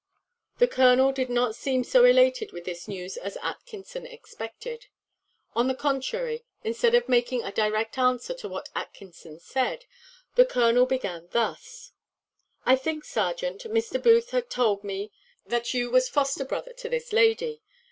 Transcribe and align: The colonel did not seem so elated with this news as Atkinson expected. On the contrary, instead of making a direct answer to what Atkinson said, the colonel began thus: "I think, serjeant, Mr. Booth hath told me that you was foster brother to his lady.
The 0.57 0.67
colonel 0.67 1.11
did 1.11 1.29
not 1.29 1.55
seem 1.55 1.83
so 1.83 2.05
elated 2.05 2.51
with 2.51 2.65
this 2.65 2.87
news 2.87 3.17
as 3.17 3.37
Atkinson 3.43 4.07
expected. 4.07 4.87
On 5.53 5.67
the 5.67 5.75
contrary, 5.75 6.43
instead 6.63 6.95
of 6.95 7.07
making 7.07 7.43
a 7.43 7.51
direct 7.51 7.99
answer 7.99 8.33
to 8.33 8.49
what 8.49 8.69
Atkinson 8.73 9.37
said, 9.39 9.85
the 10.33 10.43
colonel 10.47 10.87
began 10.87 11.27
thus: 11.29 11.91
"I 12.65 12.77
think, 12.77 13.05
serjeant, 13.05 13.61
Mr. 13.65 14.01
Booth 14.01 14.31
hath 14.31 14.49
told 14.49 14.83
me 14.83 15.11
that 15.45 15.71
you 15.75 15.91
was 15.91 16.09
foster 16.09 16.45
brother 16.45 16.73
to 16.73 16.89
his 16.89 17.13
lady. 17.13 17.61